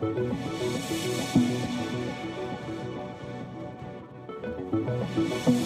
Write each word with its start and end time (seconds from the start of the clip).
Thank 0.00 0.16
you. 5.48 5.59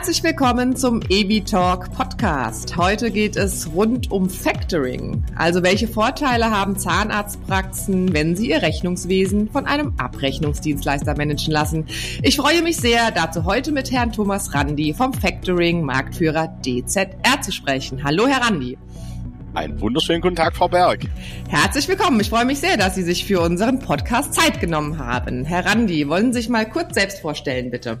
Herzlich 0.00 0.24
willkommen 0.24 0.76
zum 0.76 1.02
EBI 1.10 1.42
Talk 1.42 1.92
Podcast. 1.92 2.74
Heute 2.78 3.10
geht 3.10 3.36
es 3.36 3.70
rund 3.74 4.10
um 4.10 4.30
Factoring. 4.30 5.22
Also 5.36 5.62
welche 5.62 5.88
Vorteile 5.88 6.50
haben 6.50 6.78
Zahnarztpraxen, 6.78 8.14
wenn 8.14 8.34
sie 8.34 8.48
ihr 8.48 8.62
Rechnungswesen 8.62 9.50
von 9.50 9.66
einem 9.66 9.92
Abrechnungsdienstleister 9.98 11.14
managen 11.18 11.52
lassen? 11.52 11.84
Ich 12.22 12.36
freue 12.36 12.62
mich 12.62 12.78
sehr, 12.78 13.10
dazu 13.10 13.44
heute 13.44 13.72
mit 13.72 13.92
Herrn 13.92 14.10
Thomas 14.10 14.54
Randi 14.54 14.94
vom 14.94 15.12
Factoring 15.12 15.84
Marktführer 15.84 16.48
DZR 16.64 17.42
zu 17.42 17.52
sprechen. 17.52 18.02
Hallo, 18.02 18.26
Herr 18.26 18.40
Randi. 18.40 18.78
Einen 19.52 19.78
wunderschönen 19.82 20.22
guten 20.22 20.36
Tag, 20.36 20.56
Frau 20.56 20.68
Berg. 20.68 21.00
Herzlich 21.50 21.86
willkommen. 21.88 22.18
Ich 22.20 22.30
freue 22.30 22.46
mich 22.46 22.60
sehr, 22.60 22.78
dass 22.78 22.94
Sie 22.94 23.02
sich 23.02 23.26
für 23.26 23.42
unseren 23.42 23.80
Podcast 23.80 24.32
Zeit 24.32 24.60
genommen 24.60 24.98
haben. 24.98 25.44
Herr 25.44 25.66
Randi, 25.66 26.08
wollen 26.08 26.32
Sie 26.32 26.40
sich 26.40 26.48
mal 26.48 26.66
kurz 26.66 26.94
selbst 26.94 27.20
vorstellen, 27.20 27.70
bitte? 27.70 28.00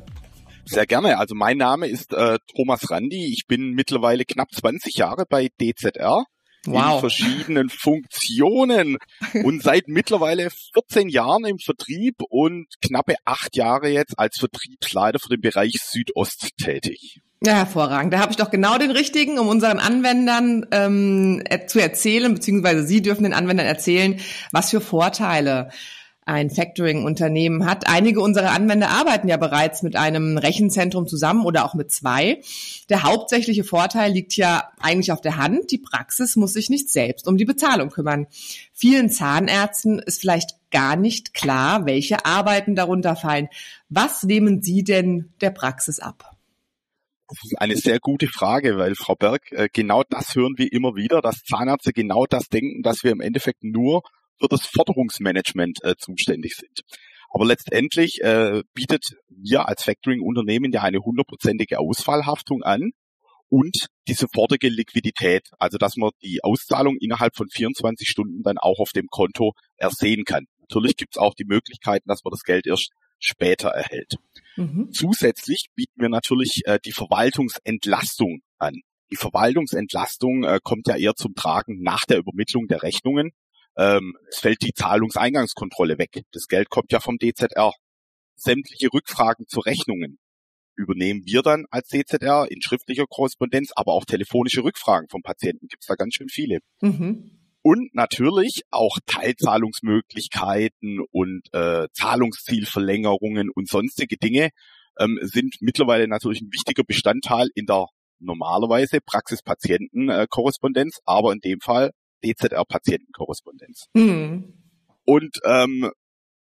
Sehr 0.64 0.86
gerne. 0.86 1.18
Also 1.18 1.34
mein 1.34 1.58
Name 1.58 1.88
ist 1.88 2.12
äh, 2.12 2.38
Thomas 2.54 2.90
Randi. 2.90 3.32
Ich 3.32 3.46
bin 3.46 3.70
mittlerweile 3.72 4.24
knapp 4.24 4.52
20 4.52 4.94
Jahre 4.96 5.24
bei 5.28 5.48
DZR. 5.60 6.24
Wow. 6.66 6.96
in 6.96 7.00
verschiedenen 7.00 7.70
Funktionen 7.70 8.98
und 9.44 9.62
seit 9.62 9.84
mittlerweile 9.88 10.50
14 10.74 11.08
Jahren 11.08 11.46
im 11.46 11.58
Vertrieb 11.58 12.16
und 12.28 12.66
knappe 12.82 13.14
acht 13.24 13.56
Jahre 13.56 13.88
jetzt 13.88 14.18
als 14.18 14.38
Vertriebsleiter 14.38 15.18
für 15.18 15.30
den 15.30 15.40
Bereich 15.40 15.78
Südost 15.80 16.50
tätig. 16.58 17.22
Ja, 17.42 17.54
hervorragend. 17.54 18.12
Da 18.12 18.18
habe 18.18 18.32
ich 18.32 18.36
doch 18.36 18.50
genau 18.50 18.76
den 18.76 18.90
richtigen, 18.90 19.38
um 19.38 19.48
unseren 19.48 19.78
Anwendern 19.78 20.66
ähm, 20.72 21.42
zu 21.66 21.80
erzählen, 21.80 22.34
beziehungsweise 22.34 22.86
Sie 22.86 23.00
dürfen 23.00 23.22
den 23.22 23.32
Anwendern 23.32 23.66
erzählen, 23.66 24.20
was 24.52 24.68
für 24.68 24.82
Vorteile 24.82 25.70
ein 26.26 26.50
Factoring-Unternehmen 26.50 27.66
hat. 27.66 27.88
Einige 27.88 28.20
unserer 28.20 28.52
Anwender 28.52 28.90
arbeiten 28.90 29.28
ja 29.28 29.36
bereits 29.36 29.82
mit 29.82 29.96
einem 29.96 30.38
Rechenzentrum 30.38 31.06
zusammen 31.06 31.44
oder 31.44 31.64
auch 31.64 31.74
mit 31.74 31.90
zwei. 31.90 32.40
Der 32.88 33.02
hauptsächliche 33.02 33.64
Vorteil 33.64 34.12
liegt 34.12 34.36
ja 34.36 34.70
eigentlich 34.78 35.12
auf 35.12 35.20
der 35.20 35.36
Hand. 35.36 35.70
Die 35.70 35.78
Praxis 35.78 36.36
muss 36.36 36.52
sich 36.52 36.70
nicht 36.70 36.90
selbst 36.90 37.26
um 37.26 37.36
die 37.36 37.44
Bezahlung 37.44 37.90
kümmern. 37.90 38.26
Vielen 38.72 39.10
Zahnärzten 39.10 39.98
ist 39.98 40.20
vielleicht 40.20 40.56
gar 40.70 40.96
nicht 40.96 41.34
klar, 41.34 41.86
welche 41.86 42.24
Arbeiten 42.24 42.76
darunter 42.76 43.16
fallen. 43.16 43.48
Was 43.88 44.22
nehmen 44.22 44.62
Sie 44.62 44.84
denn 44.84 45.32
der 45.40 45.50
Praxis 45.50 45.98
ab? 45.98 46.36
Das 47.28 47.38
ist 47.44 47.60
eine 47.60 47.76
sehr 47.76 48.00
gute 48.00 48.26
Frage, 48.26 48.76
weil 48.76 48.96
Frau 48.96 49.14
Berg, 49.14 49.52
äh, 49.52 49.68
genau 49.72 50.02
das 50.08 50.34
hören 50.34 50.54
wir 50.56 50.72
immer 50.72 50.96
wieder, 50.96 51.20
dass 51.22 51.44
Zahnärzte 51.44 51.92
genau 51.92 52.26
das 52.26 52.48
denken, 52.48 52.82
dass 52.82 53.04
wir 53.04 53.12
im 53.12 53.20
Endeffekt 53.20 53.62
nur 53.62 54.02
für 54.40 54.48
das 54.48 54.66
Forderungsmanagement 54.66 55.84
äh, 55.84 55.94
zuständig 55.98 56.56
sind. 56.56 56.82
Aber 57.32 57.46
letztendlich 57.46 58.20
äh, 58.22 58.62
bietet 58.74 59.14
wir 59.28 59.68
als 59.68 59.84
Factoring-Unternehmen 59.84 60.72
ja 60.72 60.82
eine 60.82 60.98
hundertprozentige 60.98 61.78
Ausfallhaftung 61.78 62.62
an 62.62 62.90
und 63.48 63.86
die 64.08 64.14
sofortige 64.14 64.68
Liquidität, 64.68 65.48
also 65.58 65.78
dass 65.78 65.96
man 65.96 66.10
die 66.22 66.42
Auszahlung 66.42 66.96
innerhalb 66.98 67.36
von 67.36 67.48
24 67.48 68.08
Stunden 68.08 68.42
dann 68.42 68.58
auch 68.58 68.78
auf 68.78 68.90
dem 68.90 69.06
Konto 69.08 69.52
ersehen 69.76 70.24
kann. 70.24 70.46
Natürlich 70.60 70.96
gibt 70.96 71.16
es 71.16 71.20
auch 71.20 71.34
die 71.34 71.44
Möglichkeiten, 71.44 72.08
dass 72.08 72.24
man 72.24 72.30
das 72.30 72.42
Geld 72.42 72.66
erst 72.66 72.90
später 73.18 73.68
erhält. 73.68 74.14
Mhm. 74.56 74.90
Zusätzlich 74.92 75.66
bieten 75.74 76.00
wir 76.00 76.08
natürlich 76.08 76.62
äh, 76.64 76.78
die 76.84 76.92
Verwaltungsentlastung 76.92 78.40
an. 78.58 78.80
Die 79.12 79.16
Verwaltungsentlastung 79.16 80.44
äh, 80.44 80.58
kommt 80.62 80.86
ja 80.86 80.96
eher 80.96 81.14
zum 81.14 81.34
Tragen 81.34 81.82
nach 81.82 82.04
der 82.06 82.18
Übermittlung 82.18 82.66
der 82.68 82.82
Rechnungen 82.82 83.32
ähm, 83.80 84.14
es 84.28 84.38
fällt 84.40 84.60
die 84.62 84.74
Zahlungseingangskontrolle 84.74 85.96
weg. 85.98 86.22
Das 86.32 86.46
Geld 86.48 86.68
kommt 86.68 86.92
ja 86.92 87.00
vom 87.00 87.16
DZR. 87.18 87.72
Sämtliche 88.36 88.92
Rückfragen 88.92 89.46
zu 89.48 89.60
Rechnungen 89.60 90.18
übernehmen 90.76 91.22
wir 91.24 91.40
dann 91.42 91.64
als 91.70 91.88
DZR 91.88 92.46
in 92.50 92.60
schriftlicher 92.62 93.06
Korrespondenz, 93.08 93.72
aber 93.74 93.92
auch 93.92 94.04
telefonische 94.04 94.62
Rückfragen 94.64 95.08
vom 95.08 95.22
Patienten 95.22 95.66
gibt's 95.68 95.86
da 95.86 95.94
ganz 95.94 96.14
schön 96.14 96.28
viele. 96.28 96.58
Mhm. 96.82 97.38
Und 97.62 97.94
natürlich 97.94 98.62
auch 98.70 98.98
Teilzahlungsmöglichkeiten 99.06 101.00
und 101.10 101.42
äh, 101.52 101.88
Zahlungszielverlängerungen 101.92 103.48
und 103.50 103.68
sonstige 103.68 104.16
Dinge 104.16 104.50
ähm, 104.98 105.18
sind 105.22 105.56
mittlerweile 105.60 106.06
natürlich 106.08 106.42
ein 106.42 106.52
wichtiger 106.52 106.84
Bestandteil 106.84 107.48
in 107.54 107.66
der 107.66 107.86
normalerweise 108.18 109.00
Praxis-Patienten-Korrespondenz, 109.04 110.96
äh, 110.98 111.02
aber 111.04 111.32
in 111.32 111.40
dem 111.40 111.60
Fall 111.60 111.92
DZR-Patientenkorrespondenz. 112.24 113.86
Mhm. 113.94 114.54
Und 115.04 115.38
ähm, 115.44 115.90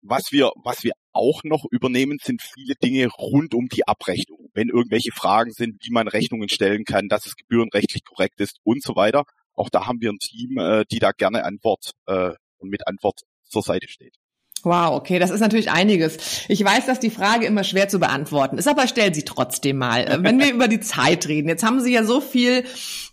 was 0.01 0.31
wir, 0.31 0.51
was 0.63 0.83
wir 0.83 0.93
auch 1.13 1.43
noch 1.43 1.65
übernehmen, 1.69 2.17
sind 2.21 2.41
viele 2.41 2.75
Dinge 2.75 3.07
rund 3.07 3.53
um 3.53 3.67
die 3.67 3.87
Abrechnung. 3.87 4.49
Wenn 4.53 4.69
irgendwelche 4.69 5.11
Fragen 5.11 5.51
sind, 5.51 5.77
wie 5.81 5.91
man 5.91 6.07
Rechnungen 6.07 6.49
stellen 6.49 6.85
kann, 6.85 7.07
dass 7.07 7.25
es 7.25 7.35
gebührenrechtlich 7.35 8.03
korrekt 8.03 8.39
ist 8.39 8.57
und 8.63 8.83
so 8.83 8.95
weiter. 8.95 9.23
Auch 9.53 9.69
da 9.69 9.85
haben 9.85 10.01
wir 10.01 10.09
ein 10.09 10.19
Team, 10.19 10.57
äh, 10.57 10.85
die 10.91 10.99
da 10.99 11.11
gerne 11.11 11.43
Antwort 11.43 11.91
äh, 12.07 12.31
und 12.57 12.69
mit 12.69 12.87
Antwort 12.87 13.21
zur 13.43 13.61
Seite 13.61 13.87
steht. 13.87 14.15
Wow, 14.63 14.95
okay, 14.95 15.17
das 15.17 15.31
ist 15.31 15.39
natürlich 15.39 15.71
einiges. 15.71 16.45
Ich 16.47 16.63
weiß, 16.63 16.85
dass 16.85 16.99
die 16.99 17.09
Frage 17.09 17.45
immer 17.45 17.63
schwer 17.63 17.89
zu 17.89 17.99
beantworten 17.99 18.57
ist, 18.57 18.67
aber 18.67 18.87
stell 18.87 19.13
sie 19.13 19.23
trotzdem 19.23 19.77
mal. 19.77 20.01
Äh, 20.01 20.23
wenn 20.23 20.39
wir 20.39 20.49
über 20.53 20.67
die 20.67 20.79
Zeit 20.79 21.27
reden, 21.27 21.47
jetzt 21.47 21.63
haben 21.63 21.79
Sie 21.81 21.93
ja 21.93 22.03
so 22.03 22.21
viel 22.21 22.63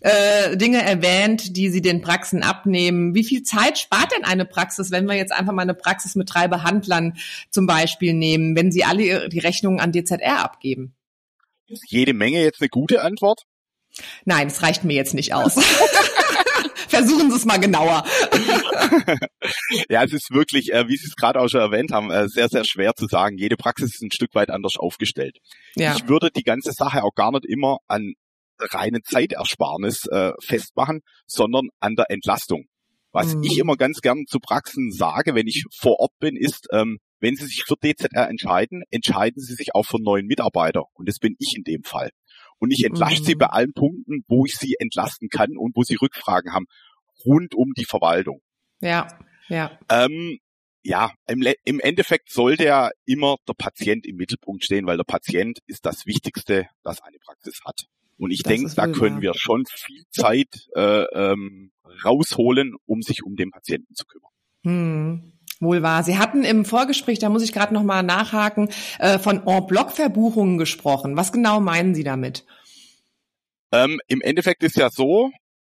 äh, 0.01 0.55
Dinge 0.57 0.81
erwähnt, 0.81 1.57
die 1.57 1.69
Sie 1.69 1.81
den 1.81 2.01
Praxen 2.01 2.43
abnehmen. 2.43 3.15
Wie 3.15 3.23
viel 3.23 3.43
Zeit 3.43 3.79
spart 3.79 4.11
denn 4.15 4.25
eine 4.25 4.45
Praxis, 4.45 4.91
wenn 4.91 5.07
wir 5.07 5.15
jetzt 5.15 5.31
einfach 5.31 5.53
mal 5.53 5.63
eine 5.63 5.73
Praxis 5.73 6.15
mit 6.15 6.33
drei 6.33 6.47
Behandlern 6.47 7.17
zum 7.49 7.65
Beispiel 7.65 8.13
nehmen, 8.13 8.55
wenn 8.55 8.71
Sie 8.71 8.83
alle 8.83 9.29
die 9.29 9.39
Rechnungen 9.39 9.79
an 9.79 9.91
DZR 9.91 10.43
abgeben? 10.43 10.93
Ist 11.67 11.85
jede 11.87 12.13
Menge 12.13 12.43
jetzt 12.43 12.61
eine 12.61 12.69
gute 12.69 13.01
Antwort? 13.01 13.43
Nein, 14.25 14.47
es 14.47 14.61
reicht 14.61 14.83
mir 14.83 14.93
jetzt 14.93 15.13
nicht 15.13 15.33
aus. 15.33 15.55
Versuchen 16.87 17.29
Sie 17.29 17.37
es 17.37 17.45
mal 17.45 17.59
genauer. 17.59 18.03
ja, 19.89 20.03
es 20.03 20.13
ist 20.13 20.31
wirklich, 20.31 20.71
äh, 20.71 20.87
wie 20.87 20.97
Sie 20.97 21.07
es 21.07 21.15
gerade 21.15 21.39
auch 21.39 21.47
schon 21.47 21.61
erwähnt 21.61 21.91
haben, 21.91 22.11
äh, 22.11 22.27
sehr, 22.27 22.49
sehr 22.49 22.63
schwer 22.65 22.93
zu 22.95 23.07
sagen. 23.07 23.37
Jede 23.37 23.57
Praxis 23.57 23.95
ist 23.95 24.01
ein 24.01 24.11
Stück 24.11 24.33
weit 24.35 24.49
anders 24.49 24.73
aufgestellt. 24.77 25.37
Ja. 25.75 25.95
Ich 25.95 26.07
würde 26.07 26.29
die 26.35 26.43
ganze 26.43 26.71
Sache 26.71 27.03
auch 27.03 27.13
gar 27.15 27.31
nicht 27.31 27.45
immer 27.45 27.77
an 27.87 28.13
reinen 28.59 29.01
Zeitersparnis 29.03 30.05
äh, 30.07 30.31
festmachen, 30.43 31.01
sondern 31.25 31.69
an 31.79 31.95
der 31.95 32.09
Entlastung. 32.09 32.65
Was 33.11 33.35
mhm. 33.35 33.43
ich 33.43 33.57
immer 33.57 33.75
ganz 33.75 34.01
gern 34.01 34.25
zu 34.27 34.39
Praxen 34.39 34.91
sage, 34.91 35.33
wenn 35.33 35.47
ich 35.47 35.63
vor 35.79 35.99
Ort 35.99 36.11
bin, 36.19 36.35
ist, 36.35 36.67
ähm, 36.71 36.99
wenn 37.19 37.35
Sie 37.35 37.45
sich 37.45 37.63
für 37.65 37.75
DZR 37.75 38.29
entscheiden, 38.29 38.83
entscheiden 38.91 39.41
Sie 39.41 39.55
sich 39.55 39.73
auch 39.73 39.83
für 39.83 40.01
neuen 40.01 40.27
Mitarbeiter. 40.27 40.83
Und 40.93 41.09
das 41.09 41.17
bin 41.17 41.35
ich 41.39 41.53
in 41.55 41.63
dem 41.63 41.83
Fall. 41.83 42.11
Und 42.59 42.71
ich 42.71 42.83
entlaste 42.83 43.21
mhm. 43.21 43.25
sie 43.25 43.35
bei 43.35 43.47
allen 43.47 43.73
Punkten, 43.73 44.23
wo 44.27 44.45
ich 44.45 44.55
sie 44.55 44.75
entlasten 44.79 45.29
kann 45.29 45.57
und 45.57 45.75
wo 45.75 45.83
sie 45.83 45.95
Rückfragen 45.95 46.53
haben, 46.53 46.65
rund 47.25 47.55
um 47.55 47.73
die 47.73 47.85
Verwaltung. 47.85 48.41
Ja, 48.81 49.07
ja. 49.47 49.77
Ähm, 49.89 50.39
ja, 50.83 51.11
im, 51.27 51.45
im 51.65 51.79
Endeffekt 51.79 52.31
sollte 52.31 52.65
ja 52.65 52.91
immer 53.05 53.37
der 53.47 53.53
Patient 53.53 54.05
im 54.05 54.15
Mittelpunkt 54.15 54.63
stehen, 54.63 54.85
weil 54.85 54.97
der 54.97 55.03
Patient 55.03 55.59
ist 55.67 55.85
das 55.85 56.05
Wichtigste, 56.05 56.67
das 56.83 57.01
eine 57.01 57.17
Praxis 57.19 57.59
hat. 57.65 57.87
Und 58.17 58.31
ich 58.31 58.43
denke, 58.43 58.73
da 58.75 58.87
können 58.87 59.21
wir 59.21 59.33
schon 59.33 59.63
viel 59.65 60.03
Zeit 60.09 60.67
äh, 60.75 61.03
ähm, 61.13 61.71
rausholen, 62.03 62.75
um 62.85 63.01
sich 63.01 63.23
um 63.23 63.35
den 63.35 63.49
Patienten 63.49 63.93
zu 63.95 64.05
kümmern. 64.05 64.31
Hm. 64.63 65.38
Wohl 65.59 65.83
wahr. 65.83 66.03
Sie 66.03 66.17
hatten 66.17 66.43
im 66.43 66.63
Vorgespräch, 66.63 67.19
da 67.19 67.29
muss 67.29 67.43
ich 67.43 67.51
gerade 67.51 67.73
noch 67.73 67.83
mal 67.83 68.01
nachhaken, 68.01 68.69
äh, 68.99 69.19
von 69.19 69.45
En-Bloc-Verbuchungen 69.45 70.57
gesprochen. 70.57 71.17
Was 71.17 71.33
genau 71.33 71.59
meinen 71.59 71.93
Sie 71.95 72.03
damit? 72.03 72.45
Ähm, 73.71 73.99
Im 74.07 74.21
Endeffekt 74.21 74.63
ist 74.63 74.77
ja 74.77 74.89
so, 74.89 75.31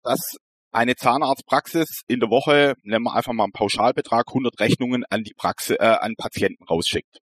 dass 0.04 0.38
eine 0.72 0.96
Zahnarztpraxis 0.96 2.02
in 2.08 2.20
der 2.20 2.30
Woche, 2.30 2.76
nennen 2.84 3.06
wir 3.06 3.16
einfach 3.16 3.34
mal 3.34 3.46
einen 3.46 3.54
Pauschalbetrag, 3.54 4.28
100 4.28 4.60
Rechnungen 4.60 5.04
an 5.10 5.24
die 5.24 5.34
Praxis, 5.34 5.78
äh, 5.80 5.84
an 5.84 6.16
Patienten 6.16 6.64
rausschickt. 6.66 7.20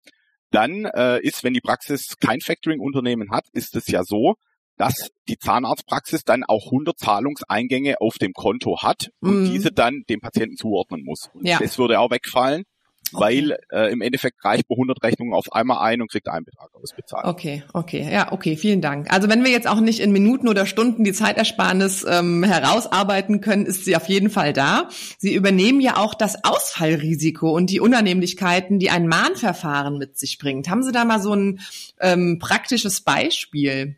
Dann 0.50 0.84
äh, 0.84 1.20
ist, 1.20 1.42
wenn 1.44 1.54
die 1.54 1.60
Praxis 1.60 2.16
kein 2.20 2.40
Factoring-Unternehmen 2.40 3.30
hat, 3.30 3.46
ist 3.52 3.74
es 3.74 3.88
ja 3.88 4.04
so, 4.04 4.34
dass 4.82 5.12
die 5.28 5.38
Zahnarztpraxis 5.38 6.24
dann 6.24 6.42
auch 6.42 6.66
100 6.66 6.98
Zahlungseingänge 6.98 8.00
auf 8.00 8.18
dem 8.18 8.32
Konto 8.32 8.82
hat 8.82 9.10
und 9.20 9.44
mm. 9.44 9.52
diese 9.52 9.70
dann 9.70 10.02
dem 10.10 10.18
Patienten 10.18 10.56
zuordnen 10.56 11.04
muss. 11.04 11.30
Und 11.34 11.46
ja. 11.46 11.60
Das 11.60 11.78
würde 11.78 12.00
auch 12.00 12.10
wegfallen, 12.10 12.64
weil 13.12 13.56
äh, 13.70 13.92
im 13.92 14.00
Endeffekt 14.00 14.44
reicht 14.44 14.68
man 14.68 14.78
100 14.78 15.04
Rechnungen 15.04 15.34
auf 15.34 15.52
einmal 15.52 15.86
ein 15.86 16.02
und 16.02 16.10
kriegt 16.10 16.26
einen 16.26 16.44
Betrag 16.44 16.74
ausbezahlt. 16.74 17.26
Okay, 17.26 17.62
okay, 17.72 18.12
ja, 18.12 18.32
okay, 18.32 18.56
vielen 18.56 18.80
Dank. 18.80 19.08
Also 19.12 19.28
wenn 19.28 19.44
wir 19.44 19.52
jetzt 19.52 19.68
auch 19.68 19.78
nicht 19.78 20.00
in 20.00 20.10
Minuten 20.10 20.48
oder 20.48 20.66
Stunden 20.66 21.04
die 21.04 21.12
Zeitersparnis 21.12 22.04
ähm, 22.08 22.42
herausarbeiten 22.42 23.40
können, 23.40 23.66
ist 23.66 23.84
sie 23.84 23.94
auf 23.94 24.08
jeden 24.08 24.30
Fall 24.30 24.52
da. 24.52 24.88
Sie 25.16 25.32
übernehmen 25.32 25.80
ja 25.80 25.96
auch 25.96 26.14
das 26.14 26.42
Ausfallrisiko 26.42 27.54
und 27.54 27.70
die 27.70 27.78
Unannehmlichkeiten, 27.78 28.80
die 28.80 28.90
ein 28.90 29.06
Mahnverfahren 29.06 29.96
mit 29.96 30.18
sich 30.18 30.38
bringt. 30.38 30.68
Haben 30.68 30.82
Sie 30.82 30.90
da 30.90 31.04
mal 31.04 31.22
so 31.22 31.34
ein 31.34 31.60
ähm, 32.00 32.40
praktisches 32.40 33.02
Beispiel? 33.02 33.94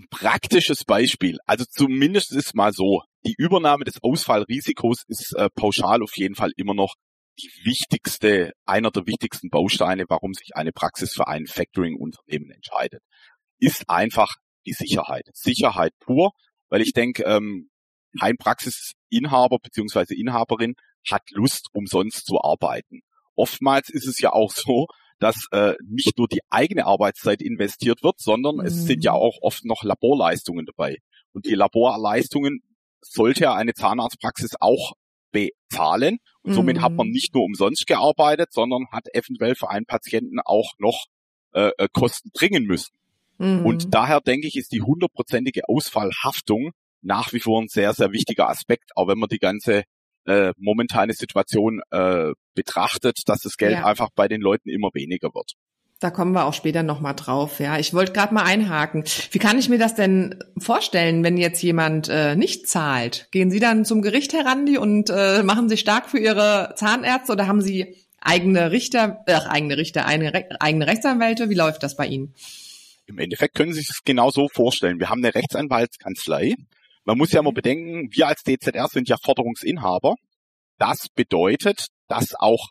Ein 0.00 0.06
praktisches 0.08 0.84
Beispiel. 0.84 1.38
Also 1.44 1.66
zumindest 1.68 2.32
ist 2.32 2.54
mal 2.54 2.72
so, 2.72 3.02
die 3.26 3.34
Übernahme 3.36 3.84
des 3.84 4.02
Ausfallrisikos 4.02 5.04
ist 5.08 5.34
äh, 5.36 5.50
pauschal 5.54 6.02
auf 6.02 6.16
jeden 6.16 6.34
Fall 6.34 6.52
immer 6.56 6.72
noch 6.72 6.94
die 7.38 7.50
wichtigste, 7.64 8.52
einer 8.64 8.90
der 8.90 9.06
wichtigsten 9.06 9.50
Bausteine, 9.50 10.06
warum 10.08 10.32
sich 10.32 10.54
eine 10.54 10.72
Praxis 10.72 11.12
für 11.12 11.28
ein 11.28 11.46
Factoring-Unternehmen 11.46 12.50
entscheidet, 12.50 13.02
ist 13.58 13.90
einfach 13.90 14.36
die 14.64 14.72
Sicherheit. 14.72 15.28
Sicherheit 15.34 15.92
pur, 16.00 16.32
weil 16.70 16.80
ich 16.80 16.92
denke, 16.92 17.24
ähm, 17.24 17.68
kein 18.18 18.38
Praxisinhaber 18.38 19.58
beziehungsweise 19.62 20.14
Inhaberin 20.14 20.76
hat 21.10 21.30
Lust, 21.30 21.68
umsonst 21.72 22.24
zu 22.24 22.40
arbeiten. 22.40 23.00
Oftmals 23.34 23.90
ist 23.90 24.06
es 24.06 24.18
ja 24.20 24.32
auch 24.32 24.50
so, 24.50 24.86
dass 25.20 25.46
äh, 25.52 25.74
nicht 25.86 26.18
nur 26.18 26.26
die 26.26 26.40
eigene 26.50 26.86
Arbeitszeit 26.86 27.42
investiert 27.42 28.02
wird, 28.02 28.18
sondern 28.18 28.56
mhm. 28.56 28.64
es 28.64 28.84
sind 28.84 29.04
ja 29.04 29.12
auch 29.12 29.38
oft 29.42 29.64
noch 29.64 29.84
Laborleistungen 29.84 30.66
dabei. 30.66 30.96
Und 31.32 31.46
die 31.46 31.54
Laborleistungen 31.54 32.60
sollte 33.00 33.42
ja 33.42 33.54
eine 33.54 33.74
Zahnarztpraxis 33.74 34.56
auch 34.60 34.94
bezahlen. 35.30 36.18
Und 36.42 36.54
somit 36.54 36.78
mhm. 36.78 36.82
hat 36.82 36.92
man 36.92 37.06
mhm. 37.06 37.12
nicht 37.12 37.34
nur 37.34 37.44
umsonst 37.44 37.86
gearbeitet, 37.86 38.52
sondern 38.52 38.86
hat 38.90 39.06
eventuell 39.12 39.54
für 39.54 39.70
einen 39.70 39.86
Patienten 39.86 40.40
auch 40.44 40.72
noch 40.78 41.06
äh, 41.52 41.70
äh, 41.78 41.88
Kosten 41.92 42.30
bringen 42.32 42.64
müssen. 42.64 42.94
Mhm. 43.38 43.64
Und 43.64 43.94
daher 43.94 44.20
denke 44.20 44.46
ich, 44.46 44.56
ist 44.56 44.72
die 44.72 44.82
hundertprozentige 44.82 45.68
Ausfallhaftung 45.68 46.72
nach 47.02 47.32
wie 47.32 47.40
vor 47.40 47.60
ein 47.60 47.68
sehr, 47.68 47.94
sehr 47.94 48.12
wichtiger 48.12 48.48
Aspekt, 48.48 48.90
auch 48.96 49.08
wenn 49.08 49.18
man 49.18 49.28
die 49.28 49.38
ganze 49.38 49.84
äh, 50.30 50.52
momentane 50.56 51.12
Situation 51.12 51.80
äh, 51.90 52.32
betrachtet, 52.54 53.22
dass 53.26 53.40
das 53.40 53.56
Geld 53.56 53.72
ja. 53.72 53.84
einfach 53.84 54.10
bei 54.14 54.28
den 54.28 54.40
Leuten 54.40 54.68
immer 54.68 54.90
weniger 54.94 55.34
wird. 55.34 55.54
Da 55.98 56.10
kommen 56.10 56.32
wir 56.32 56.46
auch 56.46 56.54
später 56.54 56.82
nochmal 56.82 57.14
drauf. 57.14 57.60
Ja, 57.60 57.78
ich 57.78 57.92
wollte 57.92 58.12
gerade 58.12 58.32
mal 58.32 58.44
einhaken. 58.44 59.04
Wie 59.32 59.38
kann 59.38 59.58
ich 59.58 59.68
mir 59.68 59.78
das 59.78 59.94
denn 59.94 60.42
vorstellen, 60.56 61.24
wenn 61.24 61.36
jetzt 61.36 61.62
jemand 61.62 62.08
äh, 62.08 62.36
nicht 62.36 62.68
zahlt? 62.68 63.28
Gehen 63.32 63.50
Sie 63.50 63.60
dann 63.60 63.84
zum 63.84 64.00
Gericht 64.00 64.32
heran 64.32 64.78
und 64.78 65.10
äh, 65.10 65.42
machen 65.42 65.68
sich 65.68 65.80
stark 65.80 66.08
für 66.08 66.18
Ihre 66.18 66.72
Zahnärzte 66.76 67.32
oder 67.32 67.46
haben 67.46 67.60
Sie 67.60 67.96
eigene 68.20 68.70
Richter, 68.70 69.22
äh, 69.26 69.34
eigene 69.34 69.76
Richter, 69.76 70.06
eine, 70.06 70.46
eigene 70.60 70.86
Rechtsanwälte? 70.86 71.50
Wie 71.50 71.54
läuft 71.54 71.82
das 71.82 71.96
bei 71.96 72.06
Ihnen? 72.06 72.34
Im 73.06 73.18
Endeffekt 73.18 73.54
können 73.54 73.72
Sie 73.72 73.80
sich 73.80 73.88
das 73.88 74.04
genau 74.04 74.30
so 74.30 74.48
vorstellen. 74.48 75.00
Wir 75.00 75.10
haben 75.10 75.22
eine 75.22 75.34
Rechtsanwaltskanzlei. 75.34 76.54
Man 77.04 77.18
muss 77.18 77.32
ja 77.32 77.42
mal 77.42 77.52
bedenken, 77.52 78.08
wir 78.12 78.28
als 78.28 78.42
DZR 78.42 78.88
sind 78.88 79.08
ja 79.08 79.16
Forderungsinhaber. 79.22 80.14
Das 80.78 81.08
bedeutet, 81.14 81.88
dass 82.08 82.34
auch 82.34 82.68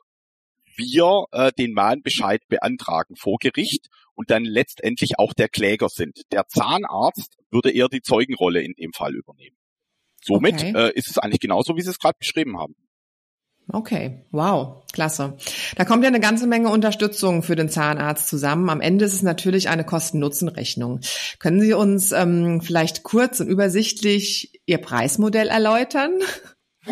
wir 0.75 1.25
äh, 1.31 1.51
den 1.57 1.73
Mahnbescheid 1.73 2.41
beantragen 2.47 3.15
vor 3.15 3.37
Gericht 3.39 3.87
und 4.13 4.31
dann 4.31 4.43
letztendlich 4.43 5.19
auch 5.19 5.33
der 5.33 5.49
Kläger 5.49 5.89
sind. 5.89 6.21
Der 6.31 6.47
Zahnarzt 6.47 7.37
würde 7.51 7.71
eher 7.71 7.89
die 7.89 8.01
Zeugenrolle 8.01 8.61
in 8.61 8.73
dem 8.73 8.93
Fall 8.93 9.15
übernehmen. 9.15 9.57
Somit 10.21 10.55
okay. 10.55 10.73
äh, 10.75 10.93
ist 10.93 11.09
es 11.09 11.17
eigentlich 11.17 11.39
genauso, 11.39 11.75
wie 11.75 11.81
Sie 11.81 11.89
es 11.89 11.99
gerade 11.99 12.17
beschrieben 12.17 12.57
haben. 12.59 12.75
Okay, 13.71 14.25
wow, 14.31 14.83
klasse. 14.93 15.37
Da 15.75 15.85
kommt 15.85 16.03
ja 16.03 16.07
eine 16.07 16.19
ganze 16.19 16.47
Menge 16.47 16.69
Unterstützung 16.69 17.43
für 17.43 17.55
den 17.55 17.69
Zahnarzt 17.69 18.27
zusammen. 18.27 18.69
Am 18.69 18.81
Ende 18.81 19.05
ist 19.05 19.13
es 19.13 19.21
natürlich 19.21 19.69
eine 19.69 19.83
Kosten-Nutzen-Rechnung. 19.83 21.01
Können 21.37 21.61
Sie 21.61 21.73
uns 21.73 22.11
ähm, 22.11 22.61
vielleicht 22.61 23.03
kurz 23.03 23.39
und 23.39 23.47
übersichtlich 23.47 24.59
Ihr 24.65 24.79
Preismodell 24.79 25.47
erläutern? 25.47 26.13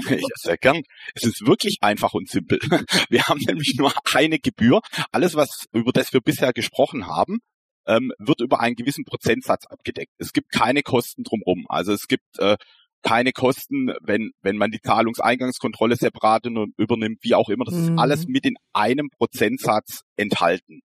Ja, 0.10 0.18
sehr 0.36 0.58
gern. 0.58 0.84
Es 1.16 1.24
ist 1.24 1.48
wirklich 1.48 1.78
einfach 1.82 2.14
und 2.14 2.30
simpel. 2.30 2.60
Wir 3.10 3.24
haben 3.24 3.40
nämlich 3.48 3.76
nur 3.80 3.92
eine 4.14 4.38
Gebühr. 4.38 4.82
Alles, 5.12 5.34
was 5.34 5.66
über 5.72 5.92
das 5.92 6.14
wir 6.14 6.22
bisher 6.22 6.54
gesprochen 6.54 7.08
haben, 7.08 7.40
ähm, 7.88 8.12
wird 8.20 8.42
über 8.42 8.60
einen 8.60 8.76
gewissen 8.76 9.06
Prozentsatz 9.06 9.66
abgedeckt. 9.66 10.12
Es 10.20 10.34
gibt 10.34 10.52
keine 10.52 10.84
Kosten 10.84 11.24
drumherum. 11.24 11.66
Also 11.70 11.94
es 11.94 12.08
gibt 12.08 12.38
äh, 12.38 12.58
keine 13.04 13.32
Kosten, 13.32 13.92
wenn, 14.02 14.32
wenn 14.42 14.58
man 14.58 14.72
die 14.72 14.82
Zahlungseingangskontrolle 14.82 15.96
separat 15.96 16.46
übernimmt, 16.78 17.20
wie 17.22 17.36
auch 17.36 17.50
immer. 17.50 17.66
Das 17.66 17.76
mhm. 17.76 17.84
ist 17.84 18.00
alles 18.00 18.28
mit 18.28 18.46
in 18.46 18.56
einem 18.74 19.10
Prozentsatz 19.18 20.02
enthalten. 20.16 20.82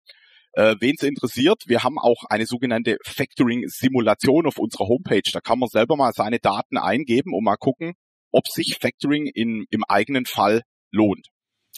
Äh, 0.52 0.74
Wen 0.80 0.96
es 0.98 1.04
interessiert, 1.04 1.62
wir 1.66 1.84
haben 1.84 1.98
auch 1.98 2.24
eine 2.28 2.46
sogenannte 2.46 2.96
Factoring-Simulation 3.04 4.46
auf 4.46 4.58
unserer 4.58 4.88
Homepage. 4.88 5.22
Da 5.32 5.40
kann 5.40 5.60
man 5.60 5.68
selber 5.68 5.96
mal 5.96 6.12
seine 6.12 6.40
Daten 6.40 6.76
eingeben 6.76 7.32
und 7.34 7.44
mal 7.44 7.56
gucken, 7.56 7.94
ob 8.32 8.48
sich 8.48 8.78
Factoring 8.80 9.26
in, 9.26 9.66
im 9.70 9.84
eigenen 9.84 10.26
Fall 10.26 10.62
lohnt. 10.90 11.28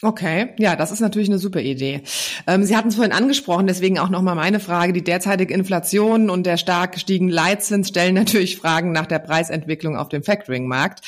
Okay, 0.03 0.49
ja, 0.59 0.75
das 0.75 0.91
ist 0.91 0.99
natürlich 0.99 1.29
eine 1.29 1.39
super 1.39 1.61
Idee. 1.61 2.01
Ähm, 2.45 2.65
Sie 2.65 2.75
hatten 2.75 2.89
es 2.89 2.95
vorhin 2.95 3.13
angesprochen, 3.13 3.67
deswegen 3.67 3.99
auch 3.99 4.09
nochmal 4.09 4.35
meine 4.35 4.59
Frage. 4.59 4.91
Die 4.91 5.03
derzeitige 5.03 5.53
Inflation 5.53 6.29
und 6.29 6.45
der 6.45 6.57
stark 6.57 6.91
gestiegene 6.91 7.31
Leitzins 7.31 7.87
stellen 7.87 8.15
natürlich 8.15 8.57
Fragen 8.57 8.91
nach 8.91 9.05
der 9.05 9.19
Preisentwicklung 9.19 9.95
auf 9.95 10.09
dem 10.09 10.21
Factoring-Markt. 10.21 11.05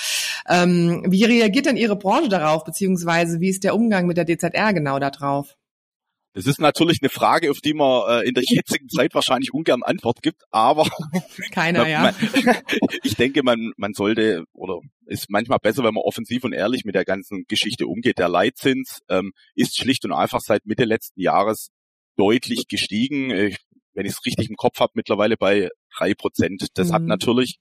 Ähm, 0.47 1.03
wie 1.09 1.25
reagiert 1.25 1.65
denn 1.65 1.75
Ihre 1.75 1.97
Branche 1.97 2.29
darauf, 2.29 2.63
beziehungsweise 2.63 3.41
wie 3.41 3.49
ist 3.49 3.65
der 3.65 3.75
Umgang 3.75 4.07
mit 4.07 4.15
der 4.15 4.23
DZR 4.25 4.73
genau 4.73 4.97
darauf? 4.97 5.57
Das 6.31 6.45
ist 6.47 6.59
natürlich 6.59 6.99
eine 7.01 7.09
Frage, 7.09 7.51
auf 7.51 7.59
die 7.59 7.73
man 7.73 8.03
äh, 8.09 8.27
in 8.27 8.33
der 8.33 8.43
jetzigen 8.47 8.87
Zeit 8.87 9.13
wahrscheinlich 9.13 9.53
ungern 9.53 9.83
Antwort 9.83 10.21
gibt, 10.21 10.43
aber 10.51 10.87
keiner, 11.51 11.87
ja. 11.87 12.13
ich 13.03 13.15
denke, 13.15 13.43
man, 13.43 13.71
man 13.75 13.93
sollte 13.93 14.43
oder 14.53 14.79
ist 15.05 15.29
manchmal 15.29 15.59
besser, 15.59 15.83
wenn 15.83 15.93
man 15.93 16.03
offensiv 16.03 16.43
und 16.43 16.53
ehrlich 16.53 16.85
mit 16.85 16.95
der 16.95 17.05
ganzen 17.05 17.45
Geschichte 17.47 17.87
umgeht. 17.87 18.17
Der 18.17 18.29
Leitzins 18.29 19.01
ähm, 19.09 19.31
ist 19.55 19.77
schlicht 19.77 20.05
und 20.05 20.11
einfach 20.11 20.39
seit 20.41 20.65
Mitte 20.65 20.85
letzten 20.85 21.21
Jahres 21.21 21.69
deutlich 22.17 22.67
gestiegen. 22.67 23.31
Ich, 23.31 23.57
wenn 23.93 24.05
ich 24.05 24.13
es 24.13 24.25
richtig 24.25 24.49
im 24.49 24.55
Kopf 24.55 24.79
habe, 24.79 24.93
mittlerweile 24.95 25.37
bei 25.37 25.69
drei 25.95 26.13
Prozent. 26.13 26.67
Das 26.75 26.89
mhm. 26.89 26.93
hat 26.93 27.01
natürlich 27.03 27.57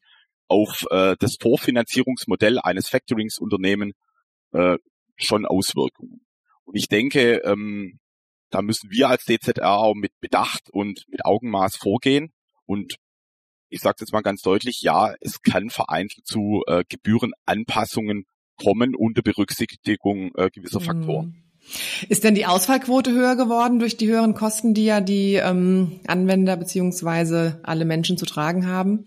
auf 0.48 0.86
äh, 0.90 1.16
das 1.18 1.36
Vorfinanzierungsmodell 1.40 2.58
eines 2.58 2.88
Factoringsunternehmen 2.88 3.92
äh, 4.52 4.76
schon 5.16 5.46
Auswirkungen. 5.46 6.24
Und 6.64 6.76
ich 6.76 6.88
denke, 6.88 7.42
ähm, 7.44 7.98
da 8.50 8.62
müssen 8.62 8.90
wir 8.90 9.08
als 9.08 9.24
DZR 9.24 9.78
auch 9.78 9.94
mit 9.94 10.12
Bedacht 10.20 10.70
und 10.70 11.04
mit 11.08 11.24
Augenmaß 11.24 11.76
vorgehen. 11.76 12.32
Und 12.66 12.96
ich 13.74 13.80
sage 13.80 13.96
jetzt 14.00 14.12
mal 14.12 14.22
ganz 14.22 14.40
deutlich, 14.42 14.82
ja, 14.82 15.14
es 15.20 15.42
kann 15.42 15.68
vereinzelt 15.68 16.26
zu 16.26 16.62
äh, 16.66 16.84
Gebührenanpassungen 16.88 18.24
kommen 18.56 18.94
unter 18.94 19.22
Berücksichtigung 19.22 20.30
äh, 20.36 20.48
gewisser 20.50 20.80
mhm. 20.80 20.84
Faktoren. 20.84 21.44
Ist 22.08 22.24
denn 22.24 22.34
die 22.34 22.46
Ausfallquote 22.46 23.10
höher 23.10 23.36
geworden 23.36 23.78
durch 23.78 23.96
die 23.96 24.06
höheren 24.06 24.34
Kosten, 24.34 24.74
die 24.74 24.84
ja 24.84 25.00
die 25.00 25.34
ähm, 25.34 26.00
Anwender 26.06 26.56
beziehungsweise 26.56 27.58
alle 27.62 27.84
Menschen 27.84 28.16
zu 28.16 28.26
tragen 28.26 28.66
haben? 28.66 29.06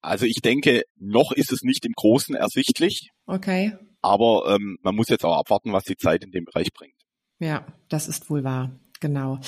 Also 0.00 0.24
ich 0.24 0.40
denke, 0.40 0.84
noch 0.98 1.32
ist 1.32 1.52
es 1.52 1.62
nicht 1.62 1.84
im 1.84 1.92
Großen 1.92 2.34
ersichtlich. 2.34 3.10
Okay. 3.26 3.76
Aber 4.02 4.54
ähm, 4.54 4.78
man 4.82 4.94
muss 4.94 5.08
jetzt 5.08 5.24
auch 5.24 5.36
abwarten, 5.36 5.72
was 5.72 5.84
die 5.84 5.96
Zeit 5.96 6.24
in 6.24 6.30
dem 6.30 6.44
Bereich 6.44 6.72
bringt. 6.72 6.94
Ja, 7.40 7.66
das 7.88 8.06
ist 8.06 8.30
wohl 8.30 8.44
wahr. 8.44 8.78
Genau. 9.04 9.38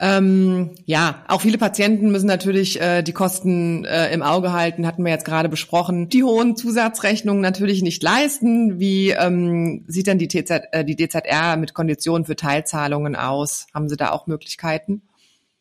Ähm, 0.00 0.70
ja, 0.86 1.26
auch 1.28 1.42
viele 1.42 1.58
Patienten 1.58 2.10
müssen 2.10 2.26
natürlich 2.26 2.80
äh, 2.80 3.02
die 3.02 3.12
Kosten 3.12 3.84
äh, 3.84 4.10
im 4.14 4.22
Auge 4.22 4.54
halten, 4.54 4.86
hatten 4.86 5.04
wir 5.04 5.12
jetzt 5.12 5.26
gerade 5.26 5.50
besprochen. 5.50 6.08
Die 6.08 6.24
hohen 6.24 6.56
Zusatzrechnungen 6.56 7.42
natürlich 7.42 7.82
nicht 7.82 8.02
leisten. 8.02 8.80
Wie 8.80 9.10
ähm, 9.10 9.84
sieht 9.88 10.06
denn 10.06 10.16
die, 10.16 10.28
TZ, 10.28 10.62
äh, 10.72 10.86
die 10.86 10.96
DZR 10.96 11.58
mit 11.58 11.74
Konditionen 11.74 12.24
für 12.24 12.34
Teilzahlungen 12.34 13.14
aus? 13.14 13.66
Haben 13.74 13.90
Sie 13.90 13.98
da 13.98 14.10
auch 14.10 14.26
Möglichkeiten? 14.26 15.02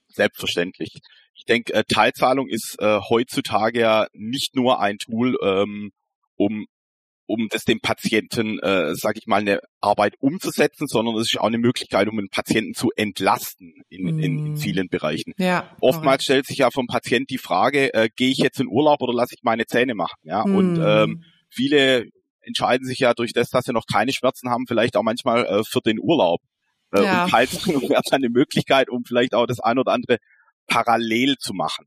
Selbstverständlich. 0.07 1.01
Ich 1.35 1.43
denke, 1.43 1.73
äh, 1.73 1.83
Teilzahlung 1.83 2.47
ist 2.47 2.77
äh, 2.79 3.00
heutzutage 3.09 3.81
ja 3.81 4.07
nicht 4.13 4.55
nur 4.55 4.79
ein 4.79 5.00
Tool, 5.00 5.35
ähm, 5.43 5.91
um 6.38 6.65
um 7.25 7.47
das 7.49 7.63
dem 7.63 7.79
Patienten, 7.79 8.59
äh, 8.59 8.95
sage 8.95 9.19
ich 9.19 9.27
mal, 9.27 9.41
eine 9.41 9.59
Arbeit 9.81 10.15
umzusetzen, 10.19 10.87
sondern 10.87 11.15
es 11.15 11.33
ist 11.33 11.39
auch 11.39 11.47
eine 11.47 11.57
Möglichkeit, 11.57 12.07
um 12.07 12.19
einen 12.19 12.29
Patienten 12.29 12.73
zu 12.73 12.91
entlasten 12.95 13.83
in, 13.89 14.07
in, 14.07 14.19
in 14.19 14.43
mhm. 14.51 14.57
vielen 14.57 14.89
Bereichen. 14.89 15.33
Ja, 15.37 15.69
Oftmals 15.79 16.03
correct. 16.03 16.23
stellt 16.23 16.45
sich 16.47 16.57
ja 16.57 16.71
vom 16.71 16.87
Patient 16.87 17.29
die 17.29 17.37
Frage, 17.37 17.93
äh, 17.93 18.09
gehe 18.15 18.29
ich 18.29 18.39
jetzt 18.39 18.59
in 18.59 18.67
Urlaub 18.67 19.01
oder 19.01 19.13
lasse 19.13 19.35
ich 19.35 19.43
meine 19.43 19.65
Zähne 19.65 19.95
machen? 19.95 20.17
Ja, 20.23 20.45
mm. 20.45 20.55
und 20.55 20.81
ähm, 20.83 21.23
viele 21.49 22.09
entscheiden 22.41 22.85
sich 22.85 22.99
ja 22.99 23.13
durch 23.13 23.31
das, 23.33 23.49
dass 23.49 23.65
sie 23.65 23.73
noch 23.73 23.85
keine 23.91 24.11
Schmerzen 24.11 24.49
haben, 24.49 24.65
vielleicht 24.67 24.97
auch 24.97 25.03
manchmal 25.03 25.45
äh, 25.45 25.63
für 25.63 25.79
den 25.79 25.99
Urlaub. 25.99 26.41
Äh, 26.91 27.03
ja. 27.03 27.23
Und 27.23 27.31
Teilzahlung 27.31 27.81
wäre 27.89 28.01
dann 28.09 28.21
eine 28.21 28.29
Möglichkeit, 28.29 28.89
um 28.89 29.03
vielleicht 29.05 29.33
auch 29.33 29.45
das 29.45 29.59
ein 29.59 29.79
oder 29.79 29.91
andere 29.93 30.17
parallel 30.67 31.37
zu 31.37 31.53
machen. 31.53 31.85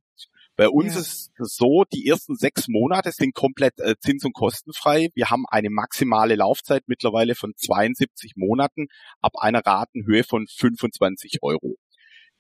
Bei 0.57 0.71
uns 0.71 0.95
ja. 0.95 1.01
ist 1.01 1.31
es 1.39 1.55
so, 1.55 1.85
die 1.93 2.07
ersten 2.07 2.35
sechs 2.35 2.67
Monate 2.67 3.13
sind 3.13 3.35
komplett 3.35 3.79
äh, 3.79 3.95
zins- 4.01 4.25
und 4.25 4.33
kostenfrei. 4.33 5.11
Wir 5.15 5.29
haben 5.29 5.45
eine 5.49 5.69
maximale 5.69 6.35
Laufzeit 6.35 6.85
mittlerweile 6.87 7.35
von 7.35 7.53
72 7.55 8.33
Monaten 8.37 8.87
ab 9.21 9.33
einer 9.39 9.65
Ratenhöhe 9.65 10.25
von 10.25 10.47
25 10.47 11.39
Euro. 11.43 11.77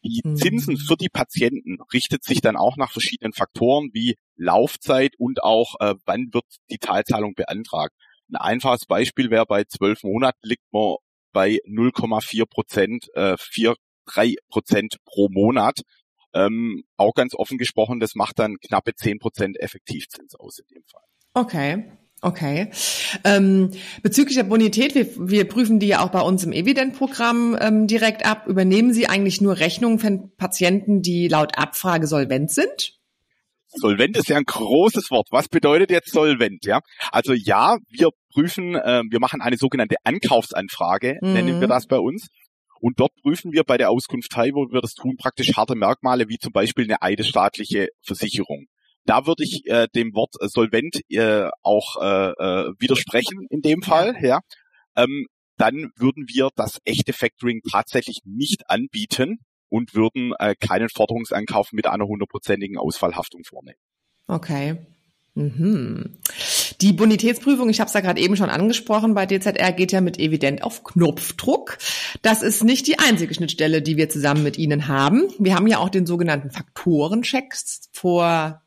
Die 0.02 0.22
mhm. 0.24 0.36
Zinsen 0.36 0.76
für 0.78 0.96
die 0.96 1.08
Patienten 1.08 1.78
richtet 1.92 2.24
sich 2.24 2.40
dann 2.40 2.56
auch 2.56 2.76
nach 2.76 2.92
verschiedenen 2.92 3.32
Faktoren 3.32 3.90
wie 3.92 4.16
Laufzeit 4.36 5.14
und 5.18 5.42
auch 5.42 5.74
äh, 5.80 5.94
wann 6.06 6.28
wird 6.32 6.44
die 6.70 6.78
Teilzahlung 6.78 7.34
beantragt. 7.34 7.94
Ein 8.30 8.36
einfaches 8.36 8.86
Beispiel 8.86 9.30
wäre 9.30 9.46
bei 9.46 9.64
zwölf 9.64 10.02
Monaten 10.04 10.38
liegt 10.42 10.64
man 10.72 10.96
bei 11.32 11.58
0,4 11.66 12.46
Prozent, 12.46 13.08
äh, 13.14 13.36
4, 13.38 13.74
3 14.06 14.36
Prozent 14.48 14.96
pro 15.04 15.28
Monat 15.28 15.82
ähm, 16.36 16.84
auch 16.96 17.14
ganz 17.14 17.34
offen 17.34 17.58
gesprochen, 17.58 17.98
das 17.98 18.14
macht 18.14 18.38
dann 18.38 18.56
knappe 18.58 18.94
zehn 18.94 19.18
Prozent 19.18 19.58
Effektivzins 19.58 20.34
aus 20.34 20.58
in 20.58 20.66
dem 20.74 20.82
Fall. 20.84 21.02
Okay. 21.34 21.84
Okay. 22.22 22.70
Ähm, 23.24 23.72
bezüglich 24.02 24.36
der 24.36 24.44
Bonität, 24.44 24.94
wir, 24.94 25.06
wir 25.28 25.46
prüfen 25.46 25.78
die 25.78 25.88
ja 25.88 26.02
auch 26.02 26.10
bei 26.10 26.22
uns 26.22 26.44
im 26.44 26.52
Evident-Programm 26.52 27.56
ähm, 27.60 27.86
direkt 27.86 28.24
ab. 28.24 28.46
Übernehmen 28.46 28.94
Sie 28.94 29.06
eigentlich 29.06 29.42
nur 29.42 29.58
Rechnungen 29.58 29.98
von 29.98 30.34
Patienten, 30.36 31.02
die 31.02 31.28
laut 31.28 31.58
Abfrage 31.58 32.06
solvent 32.06 32.50
sind? 32.50 32.94
Solvent 33.68 34.16
ist 34.16 34.28
ja 34.30 34.36
ein 34.38 34.44
großes 34.44 35.10
Wort. 35.10 35.28
Was 35.30 35.48
bedeutet 35.48 35.90
jetzt 35.90 36.10
solvent? 36.10 36.64
Ja, 36.64 36.80
also 37.12 37.34
ja, 37.34 37.76
wir 37.90 38.08
prüfen, 38.32 38.74
äh, 38.74 39.02
wir 39.10 39.20
machen 39.20 39.42
eine 39.42 39.58
sogenannte 39.58 39.96
Ankaufsanfrage, 40.04 41.18
mhm. 41.20 41.32
nennen 41.34 41.60
wir 41.60 41.68
das 41.68 41.86
bei 41.86 41.98
uns. 41.98 42.28
Und 42.80 43.00
dort 43.00 43.14
prüfen 43.22 43.52
wir 43.52 43.64
bei 43.64 43.78
der 43.78 43.90
Auskunft 43.90 44.30
teil, 44.32 44.52
wo 44.54 44.70
wir 44.70 44.80
das 44.80 44.94
tun, 44.94 45.16
praktisch 45.16 45.54
harte 45.56 45.74
Merkmale 45.74 46.28
wie 46.28 46.38
zum 46.38 46.52
Beispiel 46.52 46.84
eine 46.84 47.02
eidesstaatliche 47.02 47.88
Versicherung. 48.02 48.66
Da 49.04 49.26
würde 49.26 49.44
ich 49.44 49.66
äh, 49.66 49.86
dem 49.94 50.14
Wort 50.14 50.34
äh, 50.40 50.48
solvent 50.48 51.00
äh, 51.10 51.48
auch 51.62 51.96
äh, 52.00 52.30
äh, 52.30 52.72
widersprechen 52.78 53.46
in 53.50 53.62
dem 53.62 53.82
Fall. 53.82 54.16
Ja. 54.20 54.40
Ähm, 54.96 55.26
dann 55.56 55.90
würden 55.96 56.26
wir 56.28 56.50
das 56.54 56.78
echte 56.84 57.12
Factoring 57.12 57.60
tatsächlich 57.70 58.20
nicht 58.24 58.68
anbieten 58.68 59.38
und 59.68 59.94
würden 59.94 60.32
äh, 60.38 60.54
keinen 60.54 60.88
Forderungsankauf 60.88 61.72
mit 61.72 61.86
einer 61.86 62.06
hundertprozentigen 62.06 62.78
Ausfallhaftung 62.78 63.42
vornehmen. 63.44 63.78
Okay. 64.26 64.76
Mhm. 65.34 66.18
Die 66.80 66.92
Bonitätsprüfung, 66.92 67.70
ich 67.70 67.80
habe 67.80 67.88
es 67.88 67.94
ja 67.94 68.00
gerade 68.00 68.20
eben 68.20 68.36
schon 68.36 68.50
angesprochen, 68.50 69.14
bei 69.14 69.26
DZR 69.26 69.72
geht 69.72 69.92
ja 69.92 70.00
mit 70.00 70.18
Evident 70.18 70.62
auf 70.62 70.84
Knopfdruck. 70.84 71.78
Das 72.22 72.42
ist 72.42 72.64
nicht 72.64 72.86
die 72.86 72.98
einzige 72.98 73.34
Schnittstelle, 73.34 73.82
die 73.82 73.96
wir 73.96 74.08
zusammen 74.08 74.42
mit 74.42 74.58
Ihnen 74.58 74.88
haben. 74.88 75.28
Wir 75.38 75.54
haben 75.54 75.66
ja 75.66 75.78
auch 75.78 75.88
den 75.88 76.06
sogenannten 76.06 76.50
Faktorencheck 76.50 77.54
vor 77.92 78.62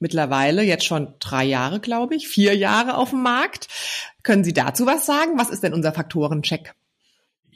mittlerweile 0.00 0.62
jetzt 0.62 0.84
schon 0.84 1.14
drei 1.18 1.44
Jahre, 1.44 1.80
glaube 1.80 2.14
ich, 2.14 2.28
vier 2.28 2.56
Jahre 2.56 2.96
auf 2.96 3.10
dem 3.10 3.22
Markt. 3.22 3.68
Können 4.22 4.44
Sie 4.44 4.52
dazu 4.52 4.86
was 4.86 5.06
sagen? 5.06 5.32
Was 5.36 5.50
ist 5.50 5.62
denn 5.62 5.74
unser 5.74 5.92
Faktorencheck? 5.92 6.74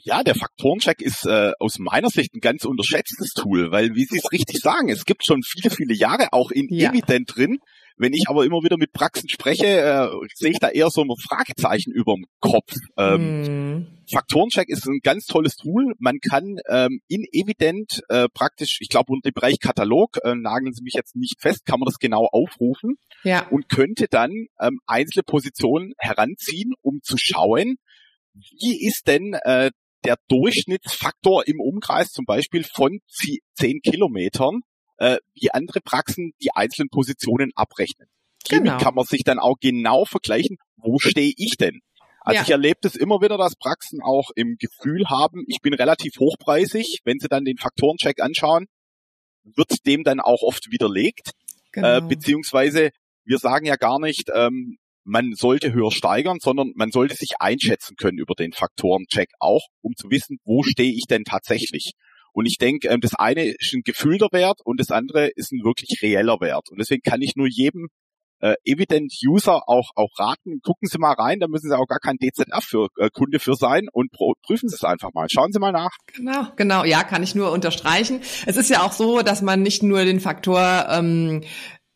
Ja, 0.05 0.21
der 0.21 0.35
Faktorencheck 0.35 1.01
ist 1.01 1.25
äh, 1.25 1.53
aus 1.59 1.79
meiner 1.79 2.09
Sicht 2.09 2.35
ein 2.35 2.41
ganz 2.41 2.65
unterschätztes 2.65 3.31
Tool, 3.31 3.71
weil, 3.71 3.95
wie 3.95 4.03
Sie 4.03 4.17
es 4.17 4.31
richtig 4.33 4.59
sagen, 4.59 4.89
es 4.89 5.05
gibt 5.05 5.25
schon 5.25 5.43
viele, 5.43 5.69
viele 5.69 5.93
Jahre 5.93 6.33
auch 6.33 6.51
in 6.51 6.67
ja. 6.69 6.89
Evident 6.89 7.33
drin. 7.33 7.59
Wenn 7.97 8.13
ich 8.13 8.25
aber 8.27 8.45
immer 8.45 8.63
wieder 8.63 8.77
mit 8.77 8.91
Praxen 8.91 9.29
spreche, 9.29 9.65
äh, 9.65 10.07
sehe 10.33 10.51
ich 10.51 10.59
da 10.59 10.69
eher 10.69 10.89
so 10.89 11.01
ein 11.01 11.09
Fragezeichen 11.17 11.91
über 11.91 12.15
dem 12.15 12.25
Kopf. 12.39 12.73
Ähm, 12.97 13.77
mm. 13.77 13.87
Faktorencheck 14.11 14.69
ist 14.69 14.87
ein 14.87 14.99
ganz 15.03 15.25
tolles 15.25 15.55
Tool. 15.55 15.93
Man 15.99 16.19
kann 16.19 16.57
ähm, 16.69 17.01
in 17.07 17.23
Evident 17.31 18.01
äh, 18.09 18.27
praktisch, 18.33 18.77
ich 18.81 18.89
glaube 18.89 19.13
unter 19.13 19.29
dem 19.29 19.33
Bereich 19.33 19.59
Katalog, 19.59 20.17
äh, 20.23 20.35
nageln 20.35 20.73
Sie 20.73 20.83
mich 20.83 20.93
jetzt 20.93 21.15
nicht 21.15 21.41
fest, 21.41 21.65
kann 21.65 21.79
man 21.79 21.85
das 21.85 21.99
genau 21.99 22.27
aufrufen 22.31 22.95
ja. 23.23 23.47
und 23.49 23.69
könnte 23.69 24.07
dann 24.09 24.31
ähm, 24.59 24.79
einzelne 24.85 25.23
Positionen 25.23 25.93
heranziehen, 25.97 26.73
um 26.81 26.99
zu 27.03 27.17
schauen, 27.17 27.75
wie 28.33 28.85
ist 28.85 29.07
denn 29.07 29.33
äh, 29.43 29.71
der 30.03 30.17
Durchschnittsfaktor 30.27 31.47
im 31.47 31.59
Umkreis 31.59 32.09
zum 32.09 32.25
Beispiel 32.25 32.63
von 32.63 32.99
zehn 33.07 33.79
Kilometern, 33.81 34.61
äh, 35.03 35.17
wie 35.35 35.51
andere 35.51 35.81
Praxen 35.81 36.31
die 36.41 36.51
einzelnen 36.55 36.89
Positionen 36.89 37.51
abrechnen. 37.55 38.07
Genau. 38.47 38.63
Hiermit 38.63 38.81
kann 38.81 38.95
man 38.95 39.05
sich 39.05 39.23
dann 39.23 39.37
auch 39.37 39.55
genau 39.59 40.05
vergleichen, 40.05 40.57
wo 40.77 40.97
stehe 40.97 41.33
ich 41.35 41.57
denn? 41.57 41.81
Also 42.21 42.37
ja. 42.37 42.43
ich 42.43 42.49
erlebe 42.49 42.79
das 42.81 42.95
immer 42.95 43.21
wieder, 43.21 43.37
dass 43.37 43.57
Praxen 43.57 44.01
auch 44.01 44.29
im 44.35 44.55
Gefühl 44.57 45.09
haben, 45.09 45.43
ich 45.47 45.59
bin 45.61 45.73
relativ 45.73 46.19
hochpreisig. 46.19 47.01
Wenn 47.03 47.19
sie 47.19 47.27
dann 47.27 47.43
den 47.43 47.57
Faktorencheck 47.57 48.21
anschauen, 48.21 48.67
wird 49.43 49.85
dem 49.85 50.03
dann 50.03 50.21
auch 50.21 50.41
oft 50.41 50.71
widerlegt. 50.71 51.27
Äh, 51.27 51.71
genau. 51.73 51.97
Äh, 51.97 52.01
beziehungsweise 52.01 52.91
wir 53.25 53.39
sagen 53.39 53.65
ja 53.65 53.75
gar 53.75 53.99
nicht, 53.99 54.29
ähm, 54.33 54.77
man 55.03 55.33
sollte 55.33 55.73
höher 55.73 55.91
steigern, 55.91 56.37
sondern 56.39 56.71
man 56.75 56.91
sollte 56.91 57.15
sich 57.15 57.41
einschätzen 57.41 57.97
können 57.97 58.17
über 58.17 58.35
den 58.35 58.53
Faktorencheck 58.53 59.31
auch, 59.39 59.67
um 59.81 59.93
zu 59.97 60.09
wissen, 60.09 60.37
wo 60.45 60.63
stehe 60.63 60.93
ich 60.93 61.07
denn 61.09 61.25
tatsächlich. 61.25 61.91
Und 62.33 62.45
ich 62.45 62.57
denke, 62.57 62.89
ähm, 62.89 63.01
das 63.01 63.15
eine 63.15 63.45
ist 63.45 63.73
ein 63.73 63.83
gefühlter 63.83 64.29
Wert 64.31 64.59
und 64.63 64.79
das 64.79 64.91
andere 64.91 65.27
ist 65.27 65.51
ein 65.51 65.63
wirklich 65.63 66.01
reeller 66.01 66.39
Wert. 66.41 66.69
Und 66.69 66.79
deswegen 66.79 67.01
kann 67.01 67.21
ich 67.21 67.35
nur 67.35 67.47
jedem 67.47 67.87
äh, 68.43 68.55
Evident 68.65 69.13
User 69.25 69.69
auch, 69.69 69.91
auch 69.95 70.09
raten, 70.19 70.59
gucken 70.61 70.89
Sie 70.89 70.97
mal 70.97 71.13
rein, 71.13 71.39
da 71.39 71.47
müssen 71.47 71.69
Sie 71.69 71.77
auch 71.77 71.87
gar 71.87 71.99
kein 71.99 72.17
DZF 72.17 72.63
für, 72.63 72.87
äh, 72.97 73.09
Kunde 73.09 73.39
für 73.39 73.55
sein 73.55 73.87
und 73.91 74.11
prüfen 74.11 74.67
Sie 74.67 74.75
es 74.75 74.83
einfach 74.83 75.13
mal. 75.13 75.29
Schauen 75.29 75.53
Sie 75.53 75.59
mal 75.59 75.71
nach. 75.71 75.91
Genau, 76.13 76.47
genau, 76.57 76.83
ja, 76.83 77.03
kann 77.03 77.23
ich 77.23 77.35
nur 77.35 77.51
unterstreichen. 77.51 78.19
Es 78.45 78.57
ist 78.57 78.69
ja 78.69 78.81
auch 78.85 78.91
so, 78.91 79.21
dass 79.21 79.41
man 79.41 79.61
nicht 79.61 79.81
nur 79.81 80.03
den 80.03 80.19
Faktor 80.19 80.87
ähm, 80.89 81.43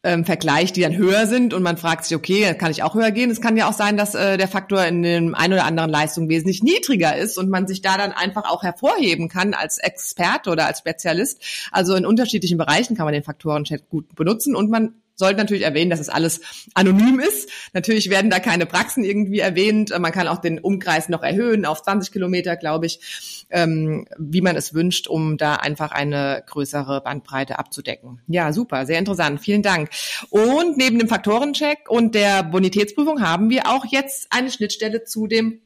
ähm, 0.03 0.25
vergleicht, 0.25 0.75
die 0.75 0.81
dann 0.81 0.95
höher 0.95 1.25
sind 1.25 1.53
und 1.53 1.63
man 1.63 1.77
fragt 1.77 2.05
sich, 2.05 2.15
okay, 2.15 2.53
kann 2.53 2.71
ich 2.71 2.83
auch 2.83 2.93
höher 2.93 3.11
gehen? 3.11 3.29
Es 3.31 3.41
kann 3.41 3.57
ja 3.57 3.67
auch 3.67 3.73
sein, 3.73 3.97
dass 3.97 4.15
äh, 4.15 4.37
der 4.37 4.47
Faktor 4.47 4.85
in 4.85 5.01
dem 5.01 5.35
ein 5.35 5.51
oder 5.51 5.65
anderen 5.65 5.89
Leistung 5.89 6.29
wesentlich 6.29 6.63
niedriger 6.63 7.17
ist 7.17 7.37
und 7.37 7.49
man 7.49 7.67
sich 7.67 7.81
da 7.81 7.97
dann 7.97 8.11
einfach 8.11 8.49
auch 8.49 8.63
hervorheben 8.63 9.27
kann 9.27 9.53
als 9.53 9.79
Experte 9.79 10.49
oder 10.51 10.67
als 10.67 10.79
Spezialist. 10.79 11.41
Also 11.71 11.95
in 11.95 12.05
unterschiedlichen 12.05 12.57
Bereichen 12.57 12.95
kann 12.95 13.05
man 13.05 13.13
den 13.13 13.23
Faktorenchat 13.23 13.89
gut 13.89 14.15
benutzen 14.15 14.55
und 14.55 14.69
man 14.69 14.93
sollte 15.17 15.37
natürlich 15.37 15.63
erwähnen, 15.63 15.89
dass 15.89 15.99
es 15.99 16.09
alles 16.09 16.41
anonym 16.75 17.19
ist. 17.19 17.49
Natürlich 17.73 18.09
werden 18.09 18.29
da 18.29 18.39
keine 18.39 18.65
Praxen 18.65 19.03
irgendwie 19.03 19.39
erwähnt. 19.39 19.91
Man 19.97 20.11
kann 20.11 20.27
auch 20.27 20.37
den 20.37 20.59
Umkreis 20.59 21.09
noch 21.09 21.23
erhöhen 21.23 21.65
auf 21.65 21.81
20 21.81 22.11
Kilometer, 22.11 22.55
glaube 22.55 22.85
ich, 22.85 23.45
ähm, 23.49 24.07
wie 24.17 24.41
man 24.41 24.55
es 24.55 24.73
wünscht, 24.73 25.07
um 25.07 25.37
da 25.37 25.55
einfach 25.55 25.91
eine 25.91 26.43
größere 26.45 27.01
Bandbreite 27.01 27.57
abzudecken. 27.57 28.21
Ja, 28.27 28.53
super, 28.53 28.85
sehr 28.85 28.99
interessant. 28.99 29.41
Vielen 29.41 29.63
Dank. 29.63 29.89
Und 30.29 30.77
neben 30.77 30.99
dem 30.99 31.07
Faktorencheck 31.07 31.89
und 31.89 32.13
der 32.13 32.43
Bonitätsprüfung 32.43 33.21
haben 33.21 33.49
wir 33.49 33.67
auch 33.67 33.85
jetzt 33.85 34.27
eine 34.29 34.51
Schnittstelle 34.51 35.03
zu 35.03 35.27
dem 35.27 35.61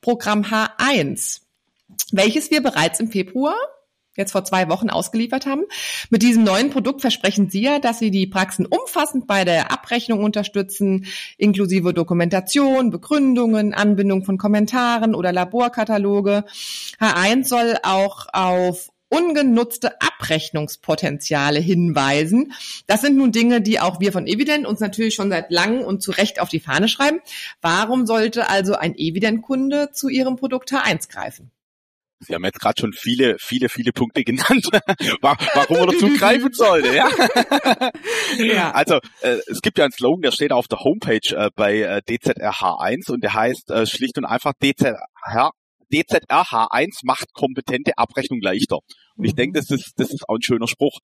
Programm 0.00 0.42
H1, 0.42 1.40
welches 2.12 2.50
wir 2.50 2.62
bereits 2.62 3.00
im 3.00 3.10
Februar 3.10 3.54
jetzt 4.16 4.32
vor 4.32 4.44
zwei 4.44 4.68
Wochen 4.68 4.90
ausgeliefert 4.90 5.46
haben. 5.46 5.62
Mit 6.10 6.22
diesem 6.22 6.44
neuen 6.44 6.70
Produkt 6.70 7.00
versprechen 7.00 7.50
Sie 7.50 7.62
ja, 7.62 7.78
dass 7.78 7.98
Sie 7.98 8.10
die 8.10 8.26
Praxen 8.26 8.66
umfassend 8.66 9.26
bei 9.26 9.44
der 9.44 9.72
Abrechnung 9.72 10.22
unterstützen, 10.22 11.06
inklusive 11.38 11.94
Dokumentation, 11.94 12.90
Begründungen, 12.90 13.74
Anbindung 13.74 14.24
von 14.24 14.38
Kommentaren 14.38 15.14
oder 15.14 15.32
Laborkataloge. 15.32 16.44
H1 17.00 17.44
soll 17.44 17.76
auch 17.82 18.26
auf 18.32 18.90
ungenutzte 19.12 20.00
Abrechnungspotenziale 20.00 21.60
hinweisen. 21.60 22.54
Das 22.86 23.02
sind 23.02 23.18
nun 23.18 23.30
Dinge, 23.30 23.60
die 23.60 23.78
auch 23.78 24.00
wir 24.00 24.10
von 24.10 24.26
Evident 24.26 24.66
uns 24.66 24.80
natürlich 24.80 25.14
schon 25.14 25.28
seit 25.28 25.50
langem 25.50 25.84
und 25.84 26.02
zu 26.02 26.12
Recht 26.12 26.40
auf 26.40 26.48
die 26.48 26.60
Fahne 26.60 26.88
schreiben. 26.88 27.20
Warum 27.60 28.06
sollte 28.06 28.48
also 28.48 28.74
ein 28.74 28.94
Evident-Kunde 28.96 29.90
zu 29.92 30.08
Ihrem 30.08 30.36
Produkt 30.36 30.72
H1 30.72 31.10
greifen? 31.10 31.50
Sie 32.26 32.34
haben 32.34 32.44
jetzt 32.44 32.60
gerade 32.60 32.80
schon 32.80 32.92
viele, 32.92 33.36
viele, 33.38 33.68
viele 33.68 33.92
Punkte 33.92 34.24
genannt, 34.24 34.66
warum 35.20 35.76
man 35.78 35.88
dazu 35.88 36.08
greifen 36.14 36.52
sollte. 36.52 36.94
Ja? 36.94 37.10
ja. 38.38 38.70
Also 38.72 39.00
äh, 39.20 39.38
es 39.46 39.60
gibt 39.60 39.78
ja 39.78 39.84
einen 39.84 39.92
Slogan, 39.92 40.22
der 40.22 40.32
steht 40.32 40.52
auf 40.52 40.68
der 40.68 40.80
Homepage 40.80 41.34
äh, 41.34 41.50
bei 41.54 41.80
äh, 41.80 42.00
DZRH1 42.08 43.10
und 43.10 43.22
der 43.22 43.34
heißt 43.34 43.70
äh, 43.70 43.86
schlicht 43.86 44.18
und 44.18 44.24
einfach 44.24 44.52
DZR, 44.62 45.50
DZRH1 45.92 47.00
macht 47.04 47.32
kompetente 47.32 47.92
Abrechnung 47.96 48.40
leichter. 48.40 48.78
Und 49.16 49.24
ich 49.24 49.34
denke, 49.34 49.58
das 49.58 49.70
ist, 49.70 49.92
das 49.96 50.10
ist 50.10 50.28
auch 50.28 50.36
ein 50.36 50.42
schöner 50.42 50.68
Spruch. 50.68 50.98